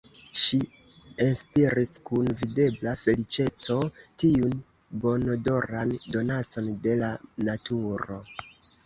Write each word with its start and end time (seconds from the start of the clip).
Ŝi 0.43 0.57
enspiris 1.25 1.91
kun 2.09 2.31
videbla 2.39 2.93
feliĉeco 3.01 3.75
tiun 4.23 4.55
bonodoran 5.05 5.93
donacon 6.17 6.73
de 6.87 6.97
la 7.03 7.11
naturo. 7.51 8.19